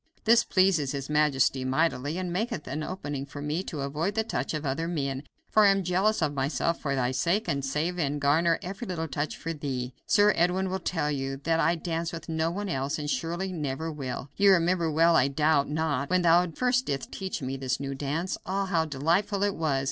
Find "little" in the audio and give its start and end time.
8.87-9.07